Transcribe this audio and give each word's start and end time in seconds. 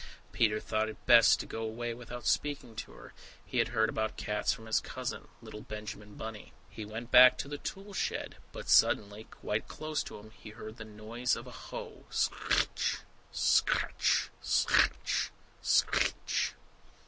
Peter 0.31 0.59
thought 0.59 0.89
it 0.89 1.05
best 1.05 1.39
to 1.39 1.45
go 1.45 1.61
away 1.61 1.93
without 1.93 2.25
speaking 2.25 2.75
to 2.75 2.91
her; 2.91 3.13
he 3.45 3.59
has 3.59 3.67
heard 3.67 3.87
about 3.87 4.17
cats 4.17 4.51
from 4.51 4.65
his 4.65 4.79
cousin, 4.79 5.27
little 5.43 5.61
Benjamin 5.61 6.15
Bunny. 6.15 6.53
He 6.71 6.83
went 6.83 7.11
back 7.11 7.37
towards 7.37 7.51
the 7.51 7.57
toolshed, 7.59 8.33
but 8.51 8.67
suddenly, 8.67 9.25
quite 9.25 9.67
close 9.67 10.01
to 10.05 10.17
him, 10.17 10.31
he 10.31 10.49
heard 10.49 10.77
the 10.77 10.85
noise 10.85 11.35
of 11.35 11.45
a 11.45 11.51
hoe 11.51 12.07
scr 12.09 12.33
r 12.43 12.49
ritch, 12.57 12.97
scratch, 13.31 14.31
scratch, 14.41 15.29
scritch. 15.61 16.55